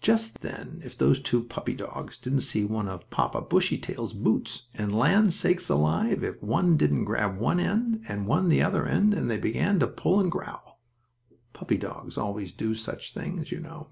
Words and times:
Just 0.00 0.42
then, 0.42 0.80
if 0.84 0.96
those 0.96 1.18
two 1.20 1.42
puppy 1.42 1.74
dogs 1.74 2.16
didn't 2.16 2.42
see 2.42 2.64
one 2.64 2.86
of 2.86 3.10
Papa 3.10 3.40
Bushytail's 3.40 4.12
boots, 4.12 4.68
and, 4.74 4.94
land 4.94 5.34
sakes 5.34 5.68
alive! 5.68 6.22
if 6.22 6.40
one 6.40 6.76
didn't 6.76 7.06
grab 7.06 7.38
one 7.38 7.58
end 7.58 8.04
and 8.08 8.28
one 8.28 8.50
the 8.50 8.62
other 8.62 8.86
end, 8.86 9.12
and 9.14 9.28
they 9.28 9.36
began 9.36 9.80
to 9.80 9.88
pull 9.88 10.20
and 10.20 10.30
growl. 10.30 10.80
Puppy 11.54 11.76
dogs 11.76 12.16
always 12.16 12.52
do 12.52 12.72
such 12.76 13.12
things, 13.12 13.50
you 13.50 13.58
know. 13.58 13.88